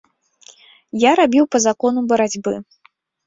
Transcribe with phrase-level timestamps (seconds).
[1.03, 2.53] Я рабіў па закону барацьбы.